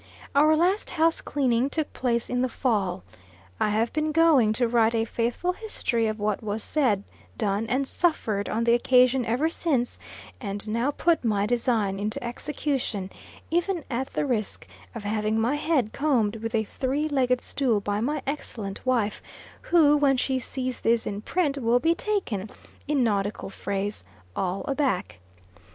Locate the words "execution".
12.23-13.11